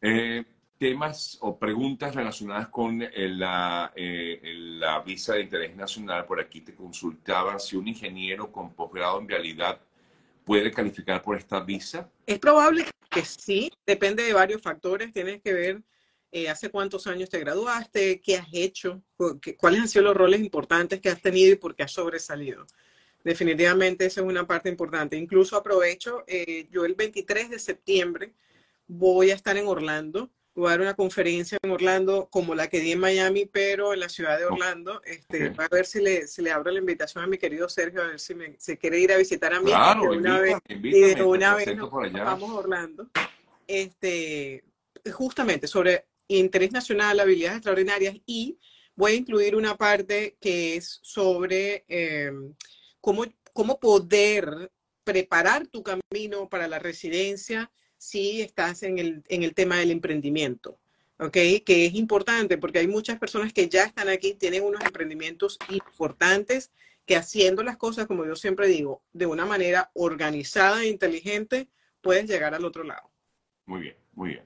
Eh, 0.00 0.44
temas 0.78 1.38
o 1.40 1.58
preguntas 1.58 2.14
relacionadas 2.14 2.68
con 2.68 2.98
la, 2.98 3.92
eh, 3.96 4.40
la 4.78 5.00
visa 5.00 5.34
de 5.34 5.42
interés 5.42 5.76
nacional. 5.76 6.24
Por 6.24 6.40
aquí 6.40 6.60
te 6.60 6.74
consultaba 6.74 7.58
si 7.58 7.76
un 7.76 7.88
ingeniero 7.88 8.50
con 8.50 8.72
posgrado 8.72 9.18
en 9.18 9.26
vialidad 9.26 9.80
puede 10.44 10.70
calificar 10.70 11.22
por 11.22 11.36
esta 11.36 11.60
visa. 11.60 12.08
Es 12.24 12.38
probable 12.38 12.86
que 13.10 13.24
sí, 13.24 13.70
depende 13.86 14.22
de 14.22 14.32
varios 14.32 14.62
factores. 14.62 15.12
Tienes 15.12 15.40
que 15.42 15.52
ver 15.52 15.82
eh, 16.30 16.48
hace 16.48 16.70
cuántos 16.70 17.06
años 17.06 17.30
te 17.30 17.38
graduaste, 17.38 18.20
qué 18.20 18.36
has 18.36 18.48
hecho, 18.52 19.02
cuáles 19.56 19.80
han 19.80 19.88
sido 19.88 20.04
los 20.04 20.16
roles 20.16 20.40
importantes 20.40 21.00
que 21.00 21.08
has 21.08 21.22
tenido 21.22 21.52
y 21.52 21.56
por 21.56 21.74
qué 21.74 21.84
has 21.84 21.92
sobresalido. 21.92 22.66
Definitivamente 23.24 24.06
esa 24.06 24.20
es 24.20 24.26
una 24.26 24.46
parte 24.46 24.68
importante. 24.68 25.16
Incluso 25.16 25.56
aprovecho, 25.56 26.24
eh, 26.26 26.68
yo 26.70 26.84
el 26.84 26.94
23 26.94 27.50
de 27.50 27.58
septiembre 27.58 28.34
voy 28.86 29.30
a 29.30 29.34
estar 29.34 29.56
en 29.56 29.66
Orlando, 29.66 30.30
voy 30.58 30.68
a 30.68 30.70
dar 30.70 30.80
una 30.80 30.94
conferencia 30.94 31.58
en 31.62 31.70
Orlando 31.70 32.28
como 32.30 32.54
la 32.54 32.68
que 32.68 32.80
di 32.80 32.92
en 32.92 33.00
Miami, 33.00 33.46
pero 33.46 33.94
en 33.94 34.00
la 34.00 34.08
ciudad 34.08 34.38
de 34.38 34.46
Orlando. 34.46 35.00
Este, 35.04 35.52
a 35.56 35.68
ver 35.68 35.86
si 35.86 36.00
le, 36.00 36.26
si 36.26 36.42
le 36.42 36.50
abro 36.50 36.70
la 36.70 36.80
invitación 36.80 37.22
a 37.22 37.26
mi 37.26 37.38
querido 37.38 37.68
Sergio, 37.68 38.02
a 38.02 38.08
ver 38.08 38.20
si 38.20 38.34
me, 38.34 38.56
se 38.58 38.76
quiere 38.76 38.98
ir 38.98 39.12
a 39.12 39.16
visitar 39.16 39.54
a 39.54 39.60
mí. 39.60 39.66
Claro, 39.66 40.10
una 40.10 40.40
vez, 40.40 40.56
y 40.68 41.00
de 41.14 41.22
una 41.22 41.54
vez 41.54 41.68
vamos 41.76 42.50
a 42.50 42.54
Orlando. 42.54 43.08
Este, 43.66 44.64
justamente 45.12 45.66
sobre 45.66 46.06
interés 46.26 46.72
nacional, 46.72 47.20
habilidades 47.20 47.58
extraordinarias 47.58 48.16
y 48.26 48.58
voy 48.94 49.12
a 49.12 49.16
incluir 49.16 49.54
una 49.54 49.76
parte 49.76 50.36
que 50.40 50.76
es 50.76 50.98
sobre 51.02 51.84
em, 51.88 52.54
cómo, 53.00 53.24
cómo 53.52 53.78
poder 53.78 54.72
preparar 55.04 55.68
tu 55.68 55.82
camino 55.82 56.48
para 56.48 56.68
la 56.68 56.78
residencia 56.78 57.70
si 57.98 58.40
estás 58.40 58.82
en 58.82 58.98
el, 58.98 59.22
en 59.28 59.42
el 59.42 59.54
tema 59.54 59.76
del 59.76 59.90
emprendimiento. 59.90 60.78
¿ok? 61.18 61.32
Que 61.64 61.86
es 61.86 61.94
importante 61.94 62.58
porque 62.58 62.78
hay 62.78 62.88
muchas 62.88 63.18
personas 63.18 63.52
que 63.52 63.68
ya 63.68 63.84
están 63.84 64.08
aquí, 64.08 64.34
tienen 64.34 64.64
unos 64.64 64.82
emprendimientos 64.84 65.58
importantes 65.68 66.70
que 67.04 67.16
haciendo 67.16 67.62
las 67.62 67.76
cosas, 67.76 68.06
como 68.06 68.24
yo 68.26 68.36
siempre 68.36 68.68
digo, 68.68 69.02
de 69.12 69.26
una 69.26 69.46
manera 69.46 69.90
organizada 69.94 70.82
e 70.82 70.88
inteligente, 70.88 71.68
puedes 72.00 72.28
llegar 72.28 72.54
al 72.54 72.64
otro 72.64 72.84
lado. 72.84 73.10
Muy 73.66 73.80
bien, 73.80 73.96
muy 74.12 74.30
bien. 74.30 74.44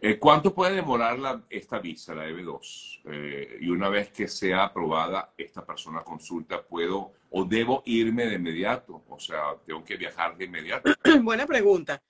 Eh, 0.00 0.18
¿Cuánto 0.18 0.52
puede 0.52 0.74
demorar 0.74 1.16
la, 1.16 1.44
esta 1.48 1.78
visa, 1.78 2.12
la 2.12 2.28
EB2? 2.28 3.02
Eh, 3.04 3.58
y 3.60 3.68
una 3.68 3.88
vez 3.88 4.10
que 4.10 4.26
sea 4.26 4.64
aprobada, 4.64 5.32
esta 5.38 5.64
persona 5.64 6.00
consulta, 6.02 6.60
¿puedo 6.60 7.12
o 7.30 7.44
debo 7.44 7.84
irme 7.86 8.26
de 8.26 8.34
inmediato? 8.34 9.04
O 9.08 9.20
sea, 9.20 9.54
¿tengo 9.64 9.84
que 9.84 9.96
viajar 9.96 10.36
de 10.36 10.46
inmediato? 10.46 10.92
Buena 11.22 11.46
pregunta. 11.46 12.02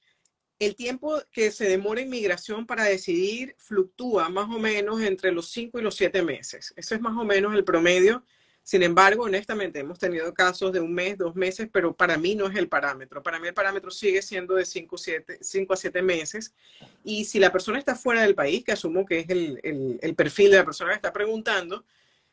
El 0.64 0.76
tiempo 0.76 1.21
que 1.33 1.50
se 1.50 1.69
demora 1.69 2.00
inmigración 2.00 2.66
para 2.66 2.85
decidir 2.85 3.54
fluctúa 3.59 4.28
más 4.28 4.49
o 4.49 4.59
menos 4.59 5.00
entre 5.00 5.33
los 5.33 5.50
5 5.50 5.78
y 5.78 5.83
los 5.83 5.97
7 5.97 6.23
meses. 6.23 6.73
Eso 6.76 6.95
es 6.95 7.00
más 7.00 7.16
o 7.16 7.25
menos 7.25 7.54
el 7.54 7.64
promedio 7.64 8.25
sin 8.64 8.85
embargo, 8.85 9.25
honestamente, 9.25 9.81
hemos 9.81 9.99
tenido 9.99 10.33
casos 10.33 10.73
de 10.73 10.81
un 10.81 10.95
mes, 10.95 11.19
dos 11.19 11.35
meses, 11.35 11.69
pero 11.73 11.97
para 11.97 12.16
mí 12.16 12.37
no 12.37 12.47
es 12.47 12.57
el 12.57 12.69
parámetro. 12.69 13.21
Para 13.23 13.40
mí 13.40 13.49
el 13.49 13.54
parámetro 13.54 13.90
sigue 13.90 14.23
siendo 14.23 14.54
de 14.54 14.64
5 14.64 14.97
a 14.97 15.76
7 15.76 16.02
meses. 16.02 16.54
Y 17.02 17.25
si 17.25 17.40
la 17.40 17.50
persona 17.50 17.81
está 17.81 17.97
fuera 17.97 18.23
del 18.23 18.37
país, 18.37 18.64
que 18.64 18.73
asumo 18.73 19.04
que 19.04 19.21
es 19.21 19.31
el, 19.31 19.99
el 20.00 20.14
perfil 20.14 20.52
de 20.52 20.59
la 20.59 20.64
persona 20.64 20.90
que 20.90 20.97
está 20.97 21.12
preguntando, 21.12 21.85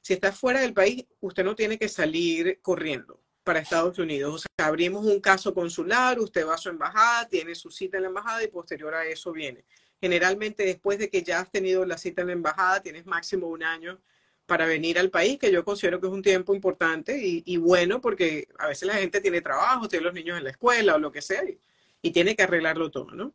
si 0.02 0.14
está 0.14 0.32
fuera 0.32 0.62
del 0.62 0.74
país, 0.74 1.04
usted 1.20 1.44
no 1.44 1.56
tiene 1.56 1.80
que 1.80 1.90
salir 1.90 2.60
corriendo 2.62 3.20
para 3.50 3.62
Estados 3.62 3.98
Unidos. 3.98 4.36
O 4.36 4.38
sea, 4.38 4.68
abrimos 4.68 5.04
un 5.04 5.20
caso 5.20 5.56
consular, 5.56 6.20
usted 6.20 6.46
va 6.46 6.54
a 6.54 6.58
su 6.60 6.70
embajada, 6.70 7.28
tiene 7.28 7.56
su 7.56 7.72
cita 7.72 7.98
en 7.98 8.04
la 8.04 8.10
embajada 8.10 8.44
y 8.44 8.48
posterior 8.48 8.94
a 8.94 9.08
eso 9.08 9.32
viene. 9.32 9.66
Generalmente 10.00 10.64
después 10.64 11.00
de 11.00 11.10
que 11.10 11.24
ya 11.24 11.40
has 11.40 11.50
tenido 11.50 11.84
la 11.84 11.98
cita 11.98 12.22
en 12.22 12.28
la 12.28 12.34
embajada, 12.34 12.84
tienes 12.84 13.08
máximo 13.08 13.48
un 13.48 13.64
año 13.64 14.00
para 14.46 14.68
venir 14.68 15.00
al 15.00 15.10
país, 15.10 15.40
que 15.40 15.52
yo 15.52 15.66
considero 15.66 16.00
que 16.00 16.06
es 16.06 16.14
un 16.14 16.22
tiempo 16.22 16.54
importante 16.54 17.20
y, 17.20 17.58
bueno, 17.58 18.00
porque 18.02 18.48
a 18.60 18.68
veces 18.68 18.88
la 18.88 18.94
gente 18.94 19.20
tiene 19.20 19.42
trabajo, 19.42 19.88
tiene 19.88 20.06
los 20.06 20.14
niños 20.14 20.38
en 20.38 20.44
la 20.44 20.52
escuela 20.52 20.94
o 20.94 21.00
lo 21.00 21.12
que 21.12 21.24
sea, 21.24 21.42
y, 22.04 22.12
tiene 22.12 22.36
que 22.36 22.44
arreglarlo 22.44 22.92
todo, 22.92 23.10
¿no? 23.16 23.34